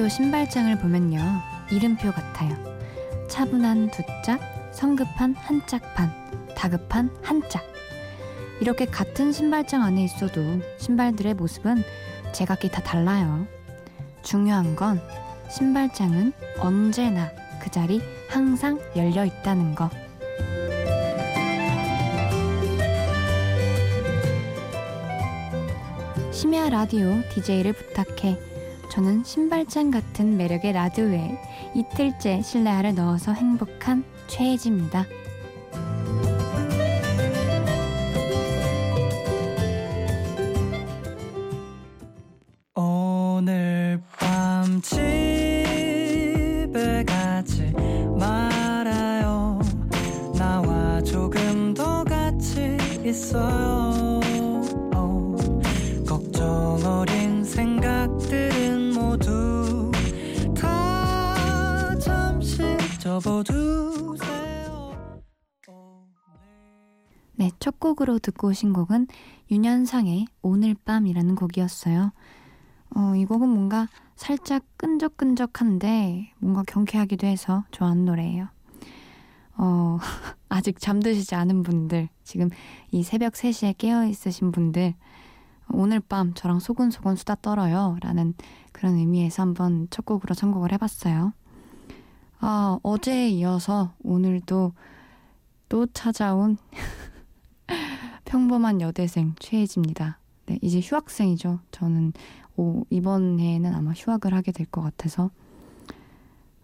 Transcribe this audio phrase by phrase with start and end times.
[0.00, 1.20] 초등학교 신발장을 보면요.
[1.70, 2.56] 이름표 같아요.
[3.28, 4.40] 차분한 두 짝,
[4.72, 6.10] 성급한 한 짝판,
[6.56, 7.62] 다급한 한 짝.
[8.60, 10.40] 이렇게 같은 신발장 안에 있어도
[10.78, 11.82] 신발들의 모습은
[12.32, 13.46] 제각기 다 달라요.
[14.22, 15.02] 중요한 건
[15.50, 19.90] 신발장은 언제나 그 자리 항상 열려 있다는 거.
[26.32, 28.59] 심야 라디오 DJ를 부탁해.
[28.90, 31.38] 저는 신발장 같은 매력의 라디오에
[31.74, 35.06] 이틀째 실내화를 넣어서 행복한 최혜지입니다.
[68.10, 69.06] 첫 곡으로 듣고 오신 곡은
[69.52, 72.10] 윤현상의 오늘 밤이라는 곡이었어요.
[72.96, 78.48] 어, 이 곡은 뭔가 살짝 끈적끈적한데 뭔가 경쾌하기도 해서 좋아하는 노래예요.
[79.56, 79.98] 어,
[80.48, 82.50] 아직 잠드시지 않은 분들, 지금
[82.90, 84.94] 이 새벽 3시에 깨어 있으신 분들,
[85.68, 87.96] 오늘 밤 저랑 소곤소곤 수다 떨어요.
[88.00, 88.34] 라는
[88.72, 91.32] 그런 의미에서 한번 첫 곡으로 선곡을 해봤어요.
[92.40, 94.72] 아, 어제에 이어서 오늘도
[95.68, 96.56] 또 찾아온
[98.30, 100.20] 평범한 여대생 최혜지입니다.
[100.46, 101.58] 네, 이제 휴학생이죠.
[101.72, 102.12] 저는
[102.56, 105.30] 오, 이번 해에는 아마 휴학을 하게 될 것 같아서.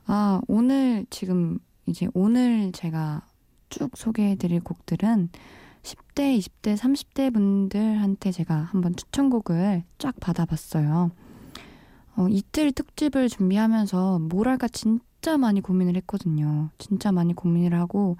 [0.06, 3.26] 아, 오늘 지금 이제 오늘 제가
[3.68, 5.30] 쭉 소개해드릴 곡들은
[5.82, 11.10] 10대, 20대, 30대 분들한테 제가 한번 추천곡을 쫙 받아봤어요.
[12.14, 16.70] 어, 이틀 특집을 준비하면서 뭘 할까 진짜 많이 고민을 했거든요.
[16.78, 18.16] 진짜 많이 고민을 하고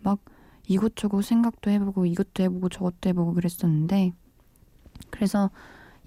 [0.00, 0.20] 막
[0.66, 4.12] 이것저것 생각도 해보고 이것도 해보고 저것도 해보고 그랬었는데
[5.10, 5.50] 그래서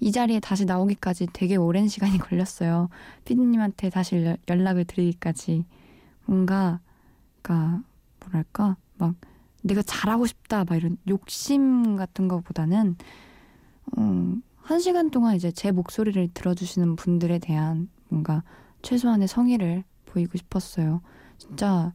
[0.00, 2.88] 이 자리에 다시 나오기까지 되게 오랜 시간이 걸렸어요.
[3.24, 5.64] 피디님한테 다시 연락을 드리기까지
[6.24, 6.80] 뭔가
[7.42, 7.82] 그러니까
[8.20, 9.14] 뭐랄까 막
[9.62, 12.96] 내가 잘하고 싶다 막 이런 욕심 같은 것보다는
[13.96, 18.42] 어, 한 시간 동안 이제 제 목소리를 들어주시는 분들에 대한 뭔가
[18.82, 21.00] 최소한의 성의를 보이고 싶었어요.
[21.38, 21.92] 진짜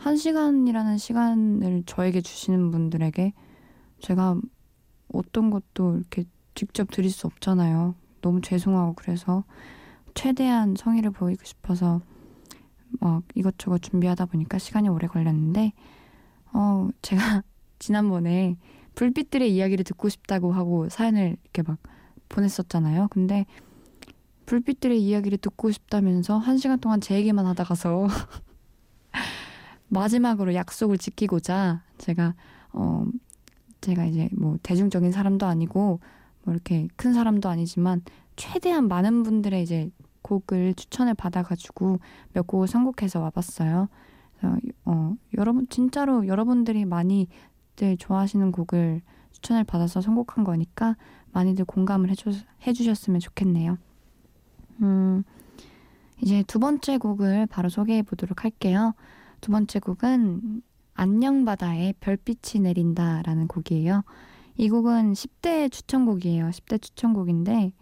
[0.00, 3.34] 한 시간이라는 시간을 저에게 주시는 분들에게
[4.00, 4.40] 제가
[5.12, 6.24] 어떤 것도 이렇게
[6.54, 7.94] 직접 드릴 수 없잖아요.
[8.22, 9.44] 너무 죄송하고 그래서
[10.14, 12.00] 최대한 성의를 보이고 싶어서
[12.98, 15.74] 막 이것저것 준비하다 보니까 시간이 오래 걸렸는데
[16.54, 17.42] 어 제가
[17.78, 18.56] 지난번에
[18.94, 21.76] 불빛들의 이야기를 듣고 싶다고 하고 사연을 이렇게 막
[22.30, 23.08] 보냈었잖아요.
[23.10, 23.44] 근데
[24.46, 28.08] 불빛들의 이야기를 듣고 싶다면서 한 시간 동안 제 얘기만 하다 가서
[29.90, 32.34] 마지막으로 약속을 지키고자 제가
[32.72, 33.04] 어
[33.80, 36.00] 제가 이제 뭐 대중적인 사람도 아니고
[36.44, 38.02] 뭐 이렇게 큰 사람도 아니지만
[38.36, 39.90] 최대한 많은 분들의 이제
[40.22, 41.98] 곡을 추천을 받아가지고
[42.32, 43.88] 몇 곡을 선곡해서 와봤어요.
[44.38, 49.02] 그래서 어 여러분 진짜로 여러분들이 많이들 좋아하시는 곡을
[49.32, 50.96] 추천을 받아서 선곡한 거니까
[51.32, 52.32] 많이들 공감을 해주,
[52.66, 53.78] 해주셨으면 좋겠네요.
[54.82, 55.24] 음,
[56.22, 58.94] 이제 두 번째 곡을 바로 소개해 보도록 할게요.
[59.40, 60.62] 두 번째 곡은
[60.94, 64.02] 안녕 바다에 별빛이 내린다라는 곡이에요.
[64.56, 66.48] 이 곡은 10대 추천곡이에요.
[66.50, 67.72] 10대 추천곡인데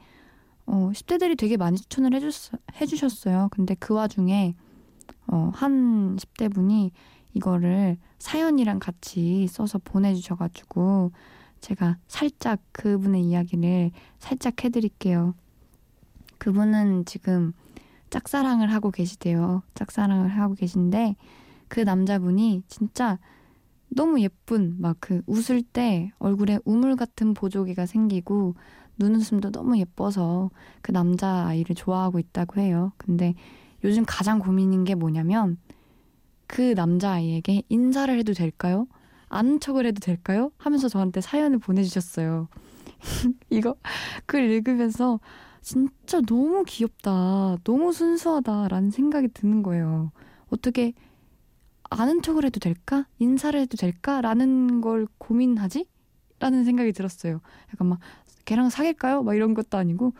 [0.66, 3.48] 어, 10대들이 되게 많이 추천을 해줬, 해주셨 어요.
[3.50, 4.54] 근데 그 와중에
[5.26, 6.92] 어, 한 10대 분이
[7.34, 11.12] 이거를 사연이랑 같이 써서 보내주셔가지고
[11.60, 15.34] 제가 살짝 그분의 이야기를 살짝 해드릴게요.
[16.38, 17.52] 그분은 지금
[18.10, 19.62] 짝사랑을 하고 계시대요.
[19.74, 21.16] 짝사랑을 하고 계신데
[21.68, 23.18] 그 남자분이 진짜
[23.88, 28.54] 너무 예쁜 막 그 웃을 때 얼굴에 우물 같은 보조개가 생기고
[28.98, 30.50] 눈웃음도 너무 예뻐서
[30.82, 32.92] 그 남자 아이를 좋아하고 있다고 해요.
[32.96, 33.34] 근데
[33.84, 35.56] 요즘 가장 고민인 게 뭐냐면
[36.46, 38.86] 그 남자 아이에게 인사를 해도 될까요?
[39.28, 40.50] 아는 척을 해도 될까요?
[40.58, 42.48] 하면서 저한테 사연을 보내주셨어요.
[43.50, 43.76] 이거
[44.26, 45.20] 글 읽으면서
[45.60, 47.58] 진짜 너무 귀엽다.
[47.62, 50.10] 너무 순수하다라는 생각이 드는 거예요.
[50.48, 50.94] 어떻게
[51.90, 53.06] 아는 척을 해도 될까?
[53.18, 54.20] 인사를 해도 될까?
[54.20, 55.86] 라는 걸 고민하지?
[56.38, 57.40] 라는 생각이 들었어요.
[57.72, 57.98] 약간 막
[58.44, 59.22] 걔랑 사귈까요?
[59.22, 60.12] 막 이런 것도 아니고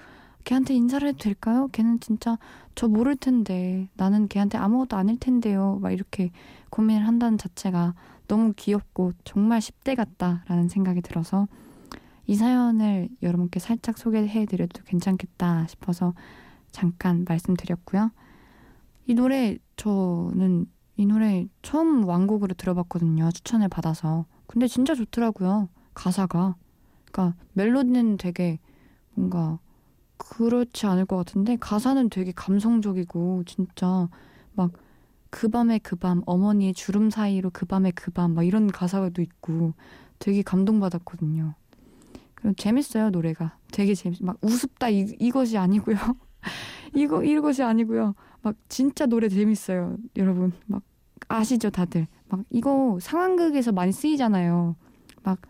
[0.45, 1.69] 걔한테 인사를 해도 될까요?
[1.73, 2.39] 걔는 진짜
[2.75, 5.79] 저 모를 텐데 나는 걔한테 아무것도 아닐 텐데요.
[5.83, 6.31] 막 이렇게
[6.71, 7.95] 고민을 한다는 자체가
[8.29, 11.49] 너무 귀엽고 정말 10대 같다라는 생각이 들어서
[12.27, 16.15] 이 사연을 여러분께 살짝 소개해 드려도 괜찮겠다 싶어서
[16.71, 18.11] 잠깐 말씀드렸고요.
[19.07, 20.67] 이 노래 저는
[20.99, 23.31] 이 노래 처음 완곡으로 들어봤거든요.
[23.31, 24.27] 추천을 받아서.
[24.47, 25.71] 근데 진짜 좋더라고요.
[25.95, 26.57] 가사가.
[27.11, 28.59] 그러니까 멜로디는 되게
[29.15, 29.59] 뭔가
[30.19, 34.11] 그렇지 않을 것 같은데 가사는 되게 감성적이고 진짜
[34.53, 34.73] 막
[35.31, 39.75] 그 밤에 그밤 어머니의 주름 사이로 그 밤에 그밤 막 이런 가사도 있고
[40.19, 41.55] 되게 감동받았거든요.
[42.35, 45.97] 그리고 재밌어요 노래가 되게 재밌 막 우습다 이, 이것이 아니고요.
[46.95, 48.15] 이거 이것이 아니고요.
[48.43, 50.83] 막 진짜 노래 재밌어요 여러분 막
[51.29, 54.77] 아시죠 다들 막 이거 상황극에서 많이 쓰이잖아요.
[55.23, 55.41] 막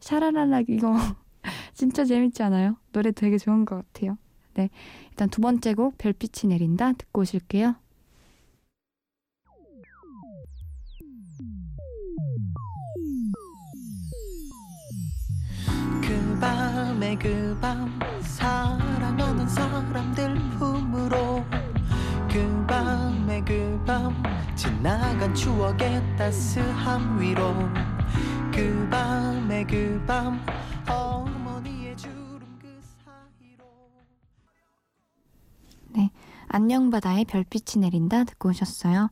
[0.00, 0.96] 샤라라라 이거
[1.74, 2.76] 진짜 재밌지 않아요?
[2.92, 4.16] 노래 되게 좋은 것 같아요.
[4.54, 4.70] 네.
[5.10, 7.74] 일단 두 번째 곡 별빛이 내린다 듣고 오실게요.
[16.00, 18.75] 그 밤에 그밤 사
[19.46, 21.44] 사람들 품으로
[22.30, 24.14] 그 밤에 그 밤
[24.56, 27.54] 지나간 추억의 따스함 위로
[28.52, 30.40] 그 밤에 그 밤
[30.88, 32.68] 어머니의 주름 그
[33.04, 33.64] 사이로
[35.90, 36.10] 네,
[36.48, 39.10] 안녕 바다의 별빛이 내린다 듣고 오셨어요.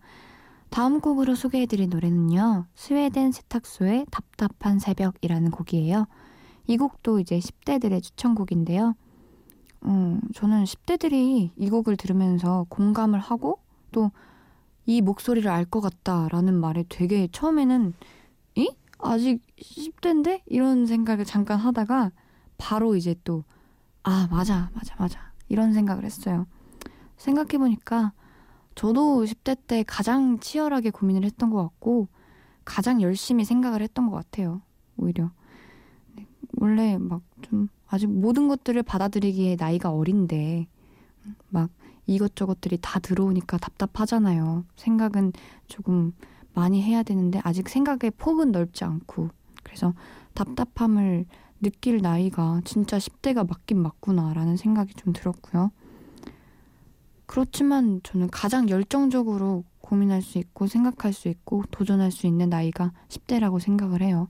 [0.71, 2.67] 다음 곡으로 소개해드릴 노래는요.
[2.75, 6.07] 스웨덴 세탁소의 답답한 새벽이라는 곡이에요.
[6.67, 8.95] 이 곡도 이제 10대들의 추천곡인데요.
[9.87, 13.59] 음, 저는 10대들이 이 곡을 들으면서 공감을 하고
[13.93, 14.11] 또
[14.87, 17.95] 이 목소리를 알 것 같다라는 말에 되게 처음에는
[18.57, 18.71] 이?
[18.99, 20.43] 아직 10대인데?
[20.47, 22.13] 이런 생각을 잠깐 하다가
[22.59, 23.45] 바로 이제 또
[24.03, 25.33] 아, 맞아, 맞아, 맞아.
[25.49, 26.47] 이런 생각을 했어요.
[27.17, 28.13] 생각해보니까
[28.75, 32.09] 저도 10대 때 가장 치열하게 고민을 했던 것 같고
[32.65, 34.63] 가장 열심히 생각을 했던 것 같아요.
[34.97, 35.31] 오히려.
[36.15, 36.27] 네,
[36.59, 40.67] 원래 막 좀 아직 모든 것들을 받아들이기에 나이가 어린데
[41.49, 41.71] 막
[42.07, 44.65] 이것저것들이 다 들어오니까 답답하잖아요.
[44.75, 45.33] 생각은
[45.69, 46.13] 조금
[46.55, 49.31] 많이 해야 되는데 아직 생각의 폭은 넓지 않고
[49.63, 49.95] 그래서
[50.35, 51.25] 답답함을
[51.63, 55.71] 느낄 나이가 진짜 10대가 맞긴 맞구나라는 생각이 좀 들었고요.
[57.27, 63.61] 그렇지만 저는 가장 열정적으로 고민할 수 있고 생각할 수 있고 도전할 수 있는 나이가 10대라고
[63.61, 64.27] 생각을 해요.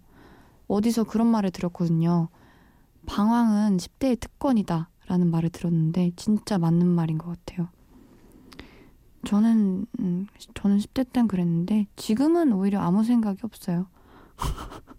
[0.68, 2.28] 어디서 그런 말을 들었거든요.
[3.06, 7.68] 방황은 10대의 특권이다 라는 말을 들었는데 진짜 맞는 말인 것 같아요.
[9.24, 13.86] 저는 음, 저는 10대 땐 그랬는데 지금은 오히려 아무 생각이 없어요.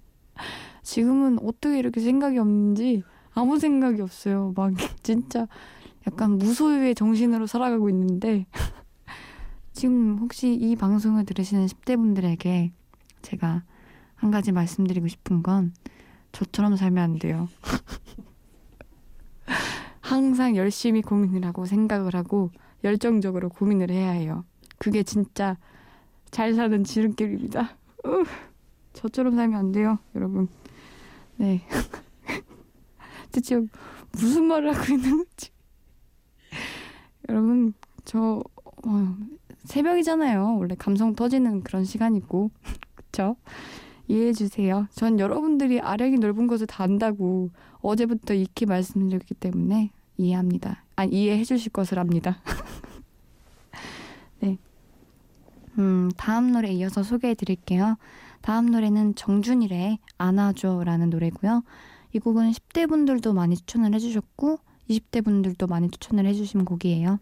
[0.81, 3.03] 지금은 어떻게 이렇게 생각이 없는지
[3.33, 4.53] 아무 생각이 없어요.
[4.55, 4.73] 막
[5.03, 5.47] 진짜
[6.07, 8.45] 약간 무소유의 정신으로 살아가고 있는데
[9.73, 12.71] 지금 혹시 이 방송을 들으시는 10대 분들에게
[13.21, 13.63] 제가
[14.15, 15.73] 한 가지 말씀드리고 싶은 건
[16.35, 17.47] 저처럼 살면 안 돼요.
[20.01, 22.51] 항상 열심히 고민을 하고 생각을 하고
[22.83, 24.43] 열정적으로 고민을 해야 해요.
[24.77, 25.57] 그게 진짜
[26.31, 27.77] 잘 사는 지름길입니다.
[28.03, 28.25] 우,
[28.91, 30.49] 저처럼 살면 안 돼요, 여러분.
[31.37, 31.65] 네.
[33.31, 33.61] 대체
[34.11, 35.51] 무슨 말을 하고 있는 거지?
[37.29, 37.73] 여러분,
[38.03, 38.43] 저,
[38.85, 39.17] 어,
[39.63, 40.57] 새벽이잖아요.
[40.57, 42.51] 원래 감성 터지는 그런 시간이고.
[42.93, 43.37] 그쵸?
[44.07, 44.87] 이해해 주세요.
[44.91, 47.49] 전 여러분들이 아력이 넓은 것을 다 안다고
[47.81, 50.83] 어제부터 익히 말씀드렸기 때문에 이해합니다.
[50.95, 52.37] 아니, 이해해 주실 것을 압니다.
[54.41, 54.57] 네.
[55.79, 57.97] 음, 다음 노래 이어서 소개해 드릴게요.
[58.41, 61.63] 다음 노래는 정준일의 안아줘라는 노래고요.
[62.13, 64.59] 이 곡은 10대 분들도 많이 추천을 해주셨고
[64.89, 67.19] 20대 분들도 많이 추천을 해주신 곡이에요.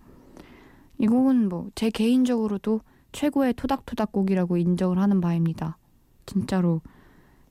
[1.00, 2.82] 이 곡은 뭐 제 개인적으로도
[3.14, 5.78] 최고의 토닥토닥 곡이라고 인정을 하는 바입니다.
[6.26, 6.82] 진짜로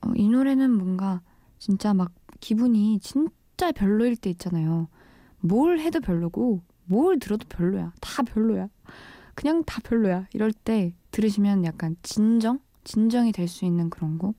[0.00, 1.22] 어, 이 노래는 뭔가
[1.58, 4.88] 진짜 막 기분이 진짜 별로일 때 있잖아요.
[5.40, 7.92] 뭘 해도 별로고 뭘 들어도 별로야.
[8.00, 8.68] 다 별로야.
[9.34, 10.26] 그냥 다 별로야.
[10.32, 12.58] 이럴 때 들으시면 약간 진정?
[12.84, 14.36] 진정이 될 수 있는 그런 곡?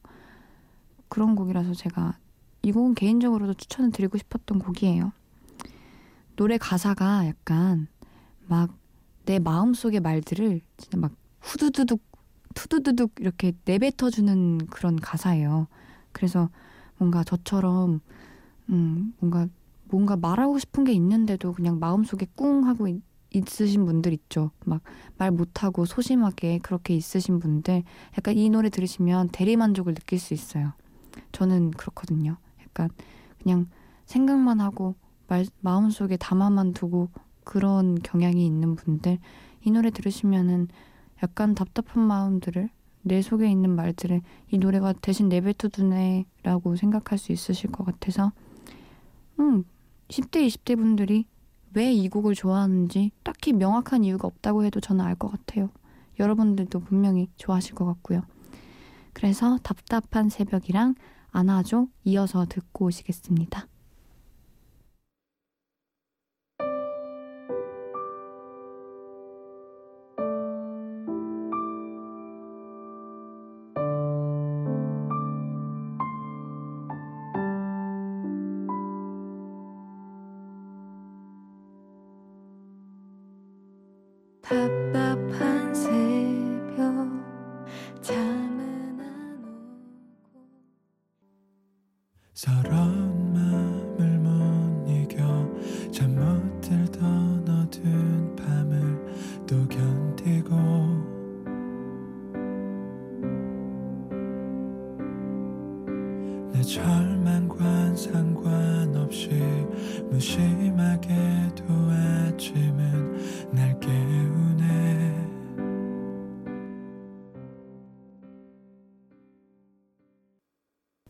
[1.08, 2.18] 그런 곡이라서 제가
[2.62, 5.14] 이 곡은 개인적으로도 추천을 드리고 싶었던 곡이에요.
[6.36, 7.88] 노래 가사가 약간
[8.48, 8.84] 막
[9.26, 12.02] 내 마음속의 말들을 진짜 막 후두두둑
[12.54, 15.68] 투두두둑 이렇게 내뱉어주는 그런 가사예요.
[16.12, 16.50] 그래서
[16.98, 18.02] 뭔가 저처럼
[18.70, 19.48] 음 뭔가
[19.86, 24.52] 뭔가 말하고 싶은 게 있는데도 그냥 마음속에 꿍 하고 있, 있으신 분들 있죠.
[24.66, 24.82] 막
[25.18, 27.84] 말 못하고 소심하게 그렇게 있으신 분들
[28.18, 30.74] 약간 이 노래 들으시면 대리만족을 느낄 수 있어요.
[31.32, 32.38] 저는 그렇거든요.
[32.62, 32.90] 약간
[33.42, 33.68] 그냥
[34.06, 34.96] 생각만 하고
[35.28, 37.10] 말, 마음속에 담아만 두고
[37.44, 39.20] 그런 경향이 있는 분들
[39.64, 40.68] 이 노래 들으시면은
[41.24, 42.70] 약간 답답한 마음들을
[43.02, 48.32] 내 속에 있는 말들을 이 노래가 대신 내뱉어두네라고 생각할 수 있으실 것 같아서
[49.40, 49.64] 음
[50.10, 51.26] 10대 20대 분들이
[51.76, 55.70] 왜 이 곡을 좋아하는지 딱히 명확한 이유가 없다고 해도 저는 알 것 같아요.
[56.20, 58.22] 여러분들도 분명히 좋아하실 것 같고요.
[59.14, 60.94] 그래서 답답한 새벽이랑
[61.32, 63.68] 안아줘 이어서 듣고 오시겠습니다.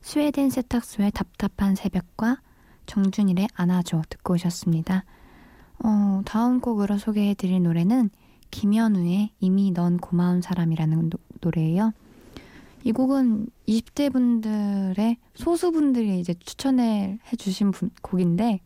[0.02, 2.40] 스웨덴 세탁소의 답답한 새벽과
[2.86, 5.06] 정준일의 안아줘 듣고 오셨습니다.
[5.84, 8.10] 어, 다음 곡으로 소개해드릴 노래는
[8.52, 11.94] 김현우의 이미 넌 고마운 사람이라는 노, 노래예요.
[12.84, 18.60] 이 곡은 20대 분들의 소수분들이 이제 추천해 주신 분, 곡인데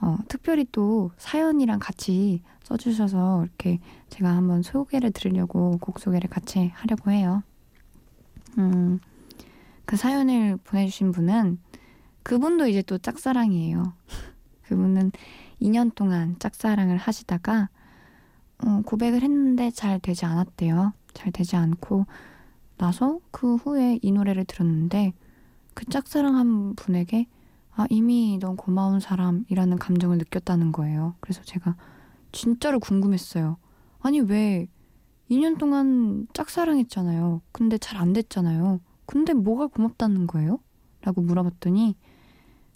[0.00, 7.10] 어, 특별히 또 사연이랑 같이 써주셔서 이렇게 제가 한번 소개를 드리려고 곡 소개를 같이 하려고
[7.10, 7.42] 해요.
[8.58, 9.00] 음,
[9.84, 11.58] 그 사연을 보내주신 분은
[12.22, 13.92] 그분도 이제 또 짝사랑이에요.
[14.64, 15.12] 그분은
[15.60, 17.68] 2년 동안 짝사랑을 하시다가
[18.58, 20.92] 어, 고백을 했는데 잘 되지 않았대요.
[21.14, 22.06] 잘 되지 않고
[22.78, 25.12] 나서 그 후에 이 노래를 들었는데
[25.74, 27.26] 그 짝사랑한 분에게
[27.76, 31.14] 아 이미 넌 고마운 사람이라는 감정을 느꼈다는 거예요.
[31.20, 31.76] 그래서 제가
[32.32, 33.58] 진짜로 궁금했어요.
[34.00, 34.68] 아니 왜
[35.30, 37.42] 2년 동안 짝사랑했잖아요.
[37.52, 38.80] 근데 잘 안 됐잖아요.
[39.04, 40.58] 근데 뭐가 고맙다는 거예요?
[41.02, 41.96] 라고 물어봤더니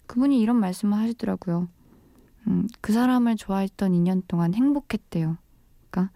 [0.07, 1.67] 그분이 이런 말씀을 하시더라고요.
[2.47, 5.37] 음, 그 사람을 좋아했던 2년 동안 행복했대요.
[5.89, 6.13] 그러니까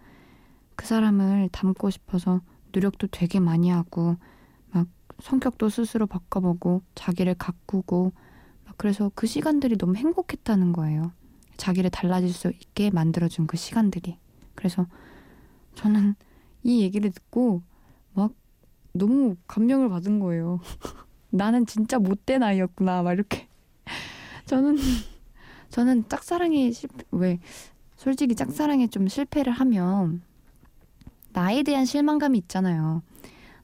[0.76, 2.40] 그 사람을 닮고 싶어서
[2.72, 4.16] 노력도 되게 많이 하고
[4.70, 4.86] 막
[5.20, 8.25] 성격도 스스로 바꿔보고 자기를 가꾸고 막
[8.76, 11.12] 그래서 그 시간들이 너무 행복했다는 거예요.
[11.56, 14.18] 자기를 달라질 수 있게 만들어준 그 시간들이.
[14.54, 14.86] 그래서
[15.74, 16.14] 저는
[16.62, 17.62] 이 얘기를 듣고
[18.14, 18.32] 막
[18.92, 20.60] 너무 감명을 받은 거예요.
[21.30, 23.02] 나는 진짜 못된 아이였구나.
[23.02, 23.48] 막 이렇게.
[24.46, 24.76] 저는
[25.70, 27.38] 저는 짝사랑이 실패 왜
[27.96, 30.22] 솔직히 짝사랑에 좀 실패를 하면
[31.32, 33.02] 나에 대한 실망감이 있잖아요.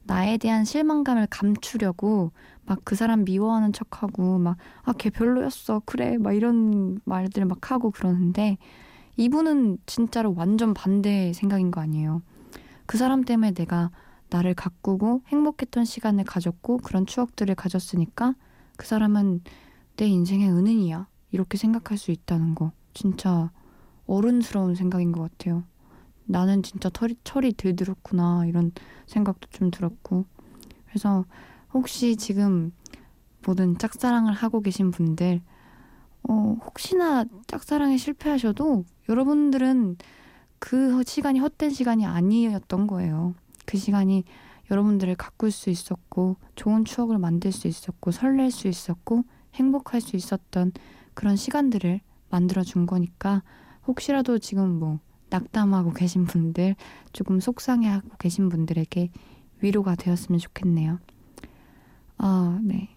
[0.04, 2.32] 나에 대한 실망감을 감추려고
[2.66, 7.90] 막 그 사람 미워하는 척하고 막 아 걔 별로였어 그래 막 이런 말들 막 하고
[7.90, 8.58] 그러는데
[9.16, 12.22] 이분은 진짜로 완전 반대 생각인 거 아니에요.
[12.86, 13.90] 그 사람 때문에 내가
[14.30, 18.34] 나를 가꾸고 행복했던 시간을 가졌고 그런 추억들을 가졌으니까
[18.76, 19.42] 그 사람은
[19.96, 21.06] 내 인생의 은인이야.
[21.32, 22.72] 이렇게 생각할 수 있다는 거.
[22.94, 23.50] 진짜
[24.06, 25.64] 어른스러운 생각인 것 같아요.
[26.24, 28.46] 나는 진짜 털이, 철이 들들었구나.
[28.46, 28.72] 이런
[29.06, 30.24] 생각도 좀 들었고.
[30.86, 31.24] 그래서
[31.72, 32.72] 혹시 지금
[33.46, 35.40] 모든 짝사랑을 하고 계신 분들,
[36.28, 39.96] 어, 혹시나 짝사랑에 실패하셔도 여러분들은
[40.58, 43.34] 그 시간이 헛된 시간이 아니었던 거예요.
[43.66, 44.24] 그 시간이
[44.70, 49.24] 여러분들을 가꿀 수 있었고 좋은 추억을 만들 수 있었고 설렐 수 있었고
[49.54, 50.72] 행복할 수 있었던
[51.14, 52.00] 그런 시간들을
[52.30, 53.42] 만들어 준 거니까
[53.86, 55.00] 혹시라도 지금 뭐
[55.32, 56.76] 낙담하고 계신 분들
[57.12, 59.10] 조금 속상해하고 계신 분들에게
[59.62, 60.98] 위로가 되었으면 좋겠네요.
[62.18, 62.90] 아, 네.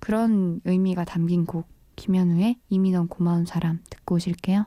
[0.00, 4.66] 그런 의미가 담긴 곡 김현우의 넌 고마운 사람 듣고 오실게요.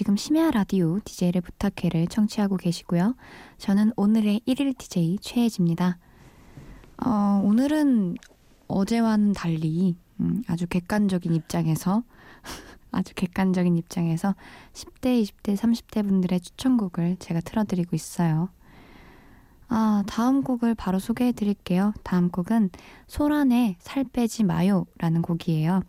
[0.00, 3.16] 지금 심야 라디오 DJ를 부탁해를 청취하고 계시고요.
[3.58, 5.98] 저는 오늘의 1일 DJ 최혜지입니다.
[7.04, 8.16] 어, 오늘은
[8.66, 12.02] 어제와는 달리 음, 아주 객관적인 입장에서
[12.90, 14.34] 아주 객관적인 입장에서
[14.72, 18.48] 10대, 20대, 30대 분들의 추천곡을 제가 틀어드리고 있어요.
[19.68, 21.92] 아, 다음 곡을 바로 소개해 드릴게요.
[22.04, 22.70] 다음 곡은
[23.06, 25.82] 소란의 살 빼지 마요라는 곡이에요.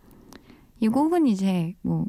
[0.81, 2.07] 이 곡은 이제 뭐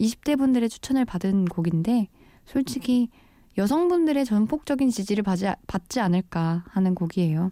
[0.00, 2.08] 20대 분들의 추천을 받은 곡인데
[2.46, 3.08] 솔직히
[3.56, 7.50] 여성분들의 전폭적인 지지를 받지, 받지 않을까 하는 곡이에요.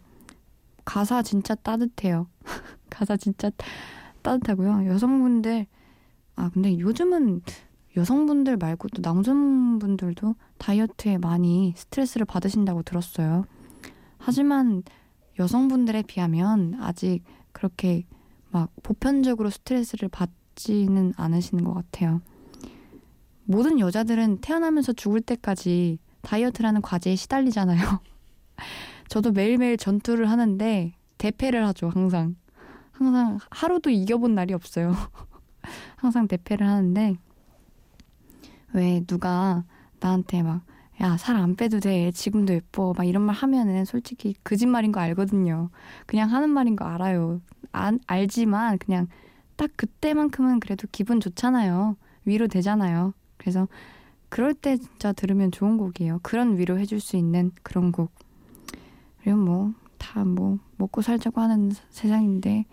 [0.85, 2.27] 가사 진짜 따뜻해요.
[2.91, 3.51] 가사 진짜
[4.23, 4.87] 따뜻하고요.
[4.87, 5.67] 여성분들
[6.35, 7.43] 아 근데 요즘은
[7.97, 13.45] 여성분들 말고도 남성분들도 다이어트에 많이 스트레스를 받으신다고 들었어요.
[14.19, 14.83] 하지만
[15.39, 17.23] 여성분들에 비하면 아직
[17.53, 18.05] 그렇게
[18.51, 22.21] 막 보편적으로 스트레스를 받지는 않으시는 것 같아요.
[23.45, 28.01] 모든 여자들은 태어나면서 죽을 때까지 다이어트라는 과제에 시달리잖아요.
[29.09, 32.37] 저도 매일매일 전투를 하는데 대패를 하죠, 항상.
[32.93, 34.95] 항상 하루도 이겨본 날이 없어요.
[35.97, 37.17] 항상 대패를 하는데
[38.75, 39.65] 왜 누가
[40.01, 40.63] 나한테 막
[41.01, 42.13] 야, 살 안 빼도 돼.
[42.13, 42.93] 지금도 예뻐.
[42.97, 45.71] 막 이런 말 하면은 솔직히 거짓말인 거 알거든요.
[46.07, 47.41] 그냥 하는 말인 거 알아요.
[47.73, 49.09] 안, 알지만 그냥
[49.57, 51.97] 딱 그때만큼은 그래도 기분 좋잖아요.
[52.25, 53.15] 위로 되잖아요.
[53.43, 53.67] 그래서
[54.29, 56.21] 그럴 때 진짜 들으면 좋은 곡이에요.
[56.23, 58.13] 그런 위로 해줄 수 있는 그런 곡.
[59.21, 62.65] 그리고 뭐, 다 뭐, 먹고 살자고 하는 세상인데,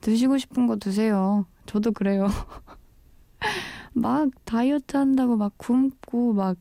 [0.00, 1.44] 드시고 싶은 거 드세요.
[1.66, 2.26] 저도 그래요.
[3.92, 6.56] 막 다이어트 한다고 막 굶고 막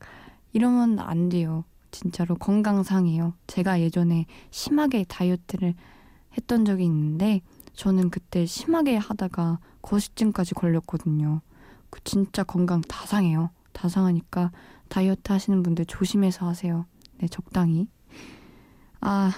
[0.52, 1.64] 이러면 안 돼요.
[1.92, 3.34] 진짜로 건강상해요.
[3.48, 5.74] 제가 예전에 심하게 다이어트를
[6.38, 7.42] 했던 적이 있는데
[7.74, 11.42] 저는 그때 심하게 하다가 거식증까지 걸렸거든요.
[11.94, 13.52] 그 진짜 건강 다 상해요.
[13.72, 14.52] 다 상하니까
[14.90, 16.88] 다이어트 하시는 분들 조심해서 하세요.
[17.20, 17.88] 네, 적당히.
[19.00, 19.32] 아,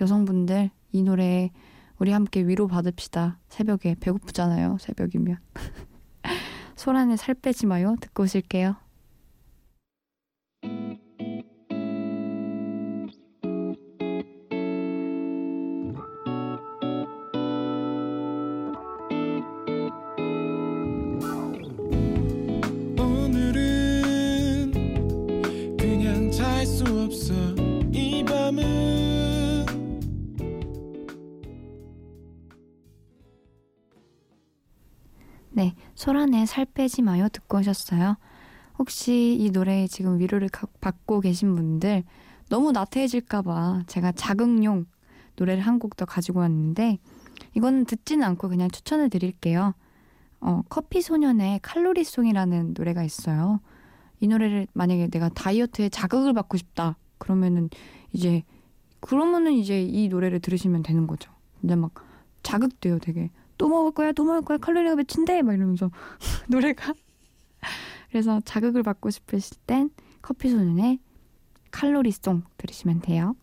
[0.00, 1.50] 여성분들 이 노래
[1.98, 3.38] 우리 함께 위로 받읍시다.
[3.50, 4.78] 새벽에 배고프잖아요.
[4.80, 5.36] 새벽이면.
[6.74, 7.96] 소란에 살 빼지 마요.
[8.00, 8.76] 듣고 오실게요.
[36.08, 38.18] 소란에 살 빼지 마요 듣고 오셨어요.
[38.78, 42.04] 혹시 이 노래에 지금 위로를 가- 받고 계신 분들
[42.50, 44.84] 너무 나태해질까봐 제가 자극용
[45.36, 46.98] 노래를 한 곡 더 가지고 왔는데
[47.54, 49.72] 이거는 듣지는 않고 그냥 추천을 드릴게요.
[50.42, 53.60] 어, 커피 소년의 칼로리송이라는 노래가 있어요.
[54.20, 57.70] 이 노래를 만약에 내가 다이어트에 자극을 받고 싶다 그러면은
[58.12, 58.42] 이제
[59.00, 61.32] 그러면은 이제 이 노래를 들으시면 되는 거죠.
[61.62, 61.92] 이제 막
[62.42, 63.30] 자극돼요, 되게.
[63.58, 65.42] 또 먹을 거야, 또 먹을 거야, 칼로리가 몇인데?
[65.42, 65.90] 막 이러면서
[66.48, 66.94] 노래가.
[68.10, 69.90] 그래서 자극을 받고 싶으실 땐
[70.22, 71.00] 커피 소년의
[71.70, 73.36] 칼로리송 들으시면 돼요.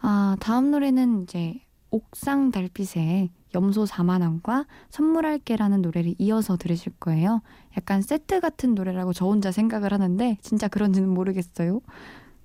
[0.00, 7.42] 아, 다음 노래는 이제 옥상 달빛의 염소 4만원과 선물할게라는 노래를 이어서 들으실 거예요.
[7.76, 11.80] 약간 세트 같은 노래라고 저 혼자 생각을 하는데 진짜 그런지는 모르겠어요.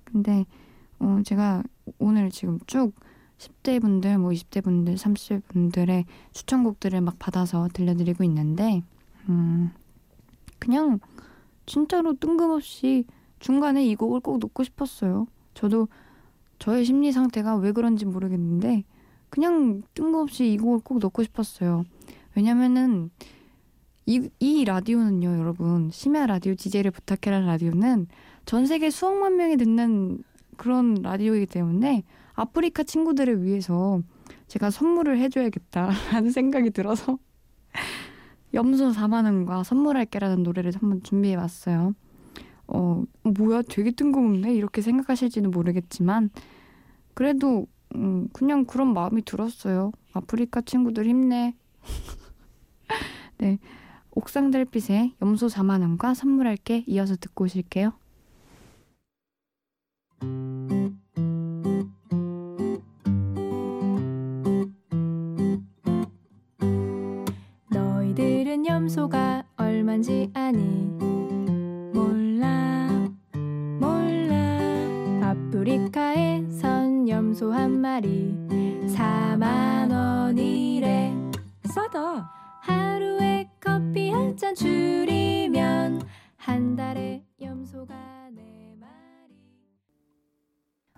[0.04, 0.44] 근데
[0.98, 1.62] 어, 제가
[1.98, 2.92] 오늘 지금 쭉
[3.38, 8.82] 10대 분들, 뭐 20대 분들, 30대 분들의 추천곡들을 막 받아서 들려드리고 있는데,
[9.28, 9.70] 음,
[10.58, 11.00] 그냥
[11.66, 13.04] 진짜로 뜬금없이
[13.40, 15.26] 중간에 이 곡을 꼭 넣고 싶었어요.
[15.54, 15.88] 저도
[16.58, 18.84] 저의 심리 상태가 왜 그런지 모르겠는데,
[19.28, 21.84] 그냥 뜬금없이 이 곡을 꼭 넣고 싶었어요.
[22.34, 23.10] 왜냐면은,
[24.06, 25.90] 이, 이 라디오는요, 여러분.
[25.90, 28.06] 심야 라디오, DJ를 부탁해라는 라디오는
[28.46, 30.22] 전 세계 수억만 명이 듣는
[30.56, 32.04] 그런 라디오이기 때문에
[32.36, 34.02] 아프리카 친구들을 위해서
[34.46, 37.18] 제가 선물을 해줘야겠다라는 생각이 들어서
[38.54, 41.94] 염소 4만 원과 선물할게라는 노래를 한번 준비해봤어요.
[42.68, 46.30] 어, 뭐야 되게 뜬금없네 이렇게 생각하실지는 모르겠지만
[47.14, 49.92] 그래도 음, 그냥 그런 마음이 들었어요.
[50.12, 51.54] 아프리카 친구들 힘내.
[53.38, 53.58] 네,
[54.10, 57.92] 옥상 달빛의 염소 4만 원과 선물할게 이어서 듣고 오실게요.
[69.96, 70.58] 궁금한지 아니.
[71.94, 72.88] 몰라
[73.80, 75.30] 몰라.
[75.30, 78.34] 아프리카에 선 염소 한 마리.
[78.88, 81.14] 4만 원이래.
[81.64, 82.30] 싸다.
[82.62, 86.02] 하루에 커피 한 잔 줄이면
[86.36, 87.94] 한 달에 염소가
[88.34, 89.34] 네 마리.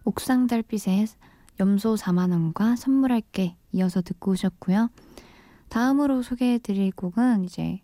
[0.05, 1.07] 옥상 달빛에
[1.61, 4.91] 염소 4만 원과 선물할게 이어서 듣고 오셨고요.
[5.69, 7.81] 다음으로 소개해드릴 곡은 이제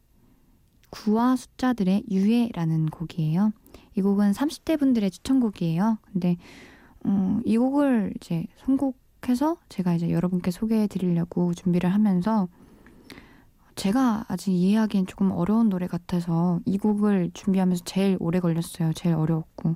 [0.95, 3.53] 구와 숫자들의 유해라는 곡이에요.
[3.97, 5.99] 이 곡은 30대 분들의 추천곡이에요.
[6.05, 6.37] 근데
[7.05, 12.47] 음, 이 곡을 이제 선곡해서 제가 이제 여러분께 소개해 드리려고 준비를 하면서
[13.75, 18.93] 제가 아직 이해하기엔 조금 어려운 노래 같아서 이 곡을 준비하면서 제일 오래 걸렸어요.
[18.93, 19.75] 제일 어려웠고.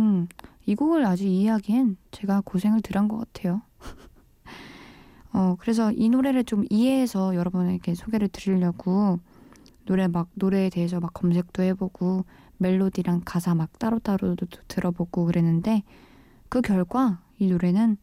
[0.00, 0.26] 음,
[0.66, 3.62] 이 곡을 아직 이해하기엔 제가 고생을 덜 한 것 같아요.
[5.32, 9.20] 어, 그래서 이 노래를 좀 이해해서 여러분에게 소개를 드리려고
[9.84, 12.24] 노래 막, 노래에 대해서 막 검색도 해보고
[12.58, 15.82] 멜로디랑 가사 막 따로따로도 들어보고 그랬는데
[16.48, 17.96] 그 결과 이 노래는,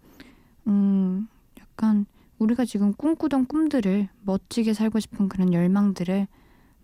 [0.67, 1.28] 음,
[1.60, 2.06] 약간
[2.38, 6.28] 우리가 지금 꿈꾸던 꿈들을 멋지게 살고 싶은 그런 열망들을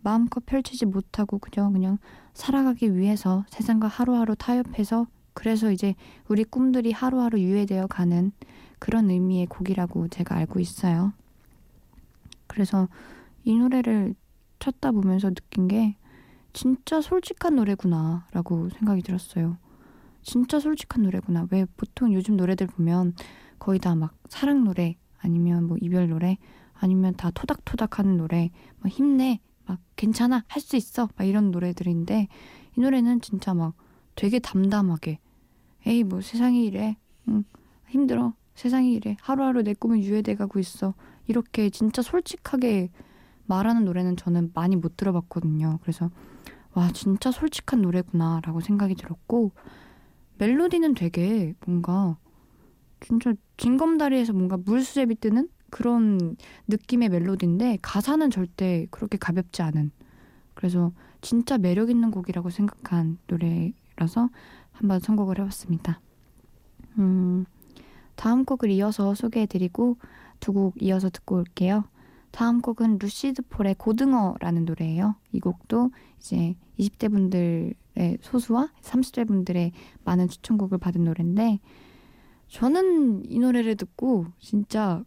[0.01, 1.97] 마음껏 펼치지 못하고 그냥 그냥
[2.33, 5.95] 살아가기 위해서 세상과 하루하루 타협해서 그래서 이제
[6.27, 8.31] 우리 꿈들이 하루하루 유예되어 가는
[8.79, 11.13] 그런 의미의 곡이라고 제가 알고 있어요.
[12.47, 12.87] 그래서
[13.43, 14.15] 이 노래를
[14.59, 15.95] 찾다 보면서 느낀 게
[16.53, 19.57] 진짜 솔직한 노래구나 라고 생각이 들었어요.
[20.21, 21.47] 진짜 솔직한 노래구나.
[21.51, 23.13] 왜 보통 요즘 노래들 보면
[23.59, 26.37] 거의 다 막 사랑 노래 아니면 뭐 이별 노래
[26.73, 32.27] 아니면 다 토닥토닥 하는 노래 막 힘내 막 괜찮아 할 수 있어 막 이런 노래들인데
[32.75, 33.73] 이 노래는 진짜 막
[34.15, 35.19] 되게 담담하게
[35.85, 37.43] 에이 뭐 세상이 이래 응
[37.89, 40.93] 힘들어 세상이 이래 하루하루 내 꿈은 유예돼 가고 있어
[41.27, 42.89] 이렇게 진짜 솔직하게
[43.47, 46.09] 말하는 노래는 저는 많이 못 들어봤거든요 그래서
[46.73, 49.51] 와 진짜 솔직한 노래구나라고 생각이 들었고
[50.37, 52.17] 멜로디는 되게 뭔가
[52.99, 56.35] 진짜 징검다리에서 뭔가 물수제비 뜨는 그런
[56.67, 59.91] 느낌의 멜로디인데 가사는 절대 그렇게 가볍지 않은
[60.53, 64.29] 그래서 진짜 매력 있는 곡이라고 생각한 노래라서
[64.71, 65.99] 한번 선곡을 해봤습니다.
[66.99, 67.45] 음,
[68.15, 69.97] 다음 곡을 이어서 소개해드리고
[70.39, 71.85] 두 곡 이어서 듣고 올게요.
[72.31, 75.15] 다음 곡은 루시드 폴의 고등어라는 노래예요.
[75.31, 77.73] 이 곡도 이제 20대 분들의
[78.21, 79.71] 소수와 30대 분들의
[80.03, 81.59] 많은 추천곡을 받은 노래인데
[82.47, 85.03] 저는 이 노래를 듣고 진짜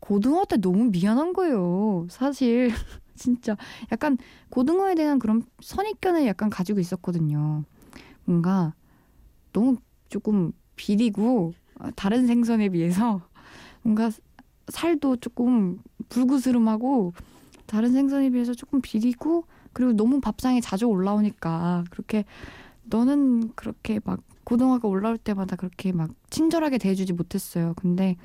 [0.00, 2.06] 고등어 때 너무 미안한 거예요.
[2.10, 2.70] 사실
[3.14, 3.56] 진짜
[3.92, 4.16] 약간
[4.48, 7.64] 고등어에 대한 그런 선입견을 약간 가지고 있었거든요.
[8.24, 8.74] 뭔가
[9.52, 9.76] 너무
[10.08, 11.52] 조금 비리고
[11.96, 13.20] 다른 생선에 비해서
[13.82, 14.10] 뭔가
[14.68, 15.78] 살도 조금
[16.10, 17.14] 불구스름하고
[17.66, 22.24] 다른 생선에 비해서 조금 비리고 그리고 너무 밥상에 자주 올라오니까 그렇게
[22.84, 27.74] 너는 그렇게 막 고등어가 올라올 때마다 그렇게 막 친절하게 대해주지 못했어요.
[27.76, 28.16] 근데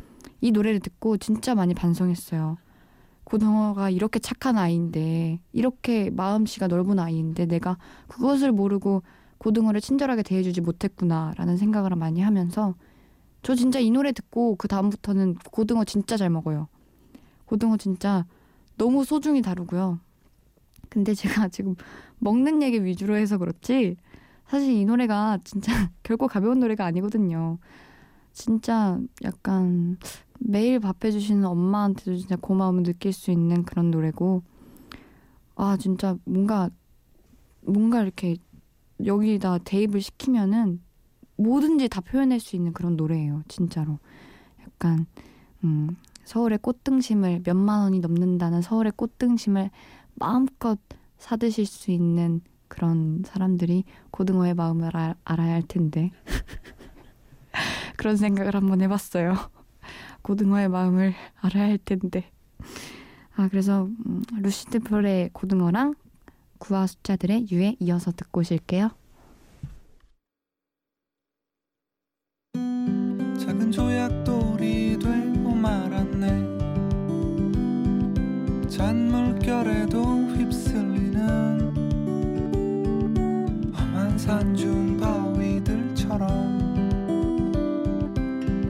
[0.42, 2.58] 이 노래를 듣고 진짜 많이 반성했어요.
[3.24, 9.04] 고등어가 이렇게 착한 아이인데 이렇게 마음씨가 넓은 아이인데 내가 그것을 모르고
[9.38, 12.76] 고등어를 친절하게 대해주지 못했구나라는 생각을 많이 하면서
[13.44, 16.68] 저 진짜 이 노래 듣고 그 다음부터는 고등어 진짜 잘 먹어요.
[17.46, 18.26] 고등어 진짜
[18.78, 20.00] 너무 소중히 다루고요.
[20.90, 21.76] 근데 제가 지금
[22.20, 23.98] 먹는 얘기 위주로 해서 그렇지
[24.48, 25.72] 사실 이 노래가 진짜
[26.04, 27.58] 결코 가벼운 노래가 아니거든요.
[28.34, 29.98] 진짜 약간
[30.40, 34.44] 매일 밥 해주시는 엄마한테도 진짜 고마움을 느낄 수 있는 그런 노래고
[35.56, 36.70] 아 진짜 뭔가
[37.62, 38.36] 뭔가 이렇게
[39.04, 40.82] 여기다 대입을 시키면은
[41.38, 44.00] 뭐든지 다 표현할 수 있는 그런 노래예요 진짜로
[44.62, 45.06] 약간
[45.64, 49.70] 음 서울의 꽃등심을 몇만 원이 넘는다는 서울의 꽃등심을
[50.16, 50.78] 마음껏
[51.18, 56.12] 사드실 수 있는 그런 사람들이 고등어의 마음을 알, 알아야 할 텐데
[57.98, 59.36] 그런 생각을 한번 해봤어요.
[60.22, 62.30] 고등어의 마음을 알아야 할 텐데.
[63.36, 65.94] 아 그래서 음, 루시드 폴의 고등어랑
[66.58, 68.90] 구와 숫자들의 유에 이어서 듣고 오실게요.
[84.46, 86.30] 산중 바위들처럼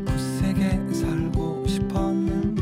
[0.05, 2.61] 굳세게 살고 싶었는데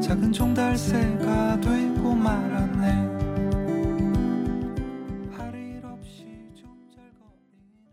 [0.00, 3.06] 작은 종달새가 되고 말았네.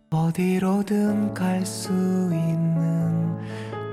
[0.10, 3.38] 어디로든 갈 수 있는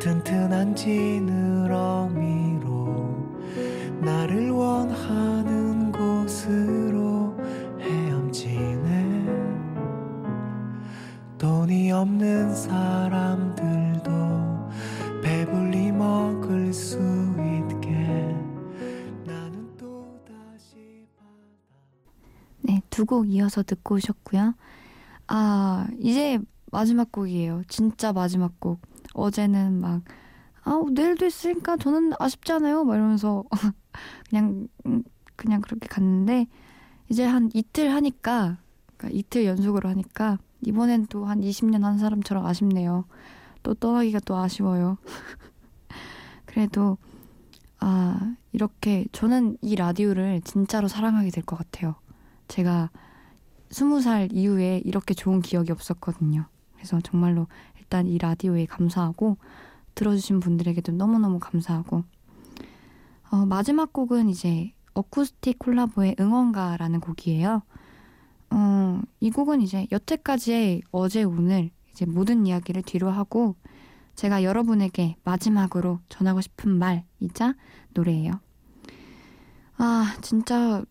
[0.00, 2.49] 튼튼한 지느러미
[23.11, 24.55] 곡 이어서 듣고 오셨고요.
[25.27, 26.38] 아, 이제
[26.70, 27.62] 마지막 곡이에요.
[27.68, 28.81] 진짜 마지막 곡.
[29.14, 30.03] 어제는 막,
[30.62, 32.85] 아, 내일도 있으니까 저는 아쉽잖아요.
[32.85, 33.44] 막 이러면서
[34.31, 35.03] 그냥, 음,
[35.37, 36.46] 그냥 그렇게 갔는데,
[37.11, 38.59] 이제 한 이틀 하니까,
[38.96, 43.07] 그러니까 이틀 연속으로 하니까, 이번엔 또 한 20년 한 사람처럼 아쉽네요.
[43.64, 44.99] 또 떠나기가 또 아쉬워요.
[46.46, 46.99] 그래도,
[47.81, 51.96] 아, 이렇게, 저는 이 라디오를 진짜로 사랑하게 될 것 같아요.
[52.50, 52.90] 제가
[53.70, 56.46] 스무 살 이후에 이렇게 좋은 기억이 없었거든요.
[56.74, 57.46] 그래서 정말로
[57.78, 59.36] 일단 이 라디오에 감사하고
[59.94, 62.04] 들어주신 분들에게도 너무너무 감사하고
[63.30, 67.62] 어, 마지막 곡은 이제 어쿠스틱 콜라보의 응원가라는 곡이에요.
[68.50, 73.54] 어, 이 곡은 이제 여태까지의 어제 오늘 이제 모든 이야기를 뒤로 하고
[74.16, 77.54] 제가 여러분에게 마지막으로 전하고 싶은 말이자
[77.94, 78.40] 노래예요.
[79.76, 80.84] 아, 진짜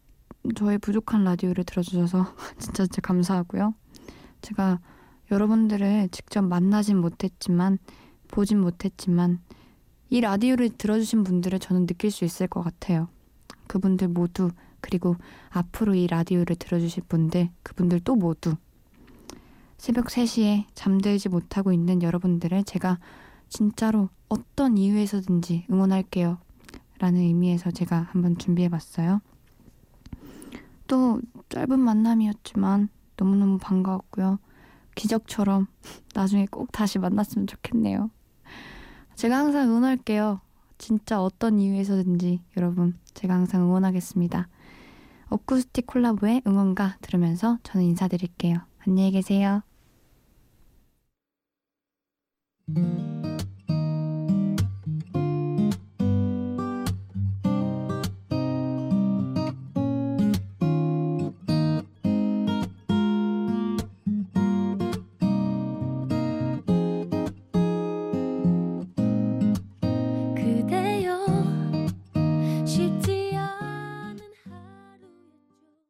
[0.55, 3.73] 저의 부족한 라디오를 들어주셔서 진짜 진짜 감사하고요.
[4.41, 4.79] 제가
[5.31, 7.77] 여러분들을 직접 만나진 못했지만
[8.27, 9.39] 보진 못했지만
[10.09, 13.09] 이 라디오를 들어주신 분들을 저는 느낄 수 있을 것 같아요.
[13.67, 14.49] 그분들 모두
[14.81, 15.15] 그리고
[15.49, 18.55] 앞으로 이 라디오를 들어주실 분들 그분들 또 모두
[19.77, 22.99] 새벽 3시에 잠들지 못하고 있는 여러분들을 제가
[23.47, 26.37] 진짜로 어떤 이유에서든지 응원할게요.
[26.99, 29.21] 라는 의미에서 제가 한번 준비해봤어요.
[30.89, 34.39] 또 짧은 만남이었지만 너무너무 반가웠고요.
[34.95, 35.67] 기적처럼
[36.13, 38.09] 나중에 꼭 다시 만났으면 좋겠네요.
[39.15, 40.41] 제가 항상 응원할게요.
[40.77, 44.47] 진짜 어떤 이유에서든지 여러분 제가 항상 응원하겠습니다.
[45.29, 48.57] 어쿠스틱 콜라보의 응원가 들으면서 저는 인사드릴게요.
[48.87, 49.61] 안녕히 계세요.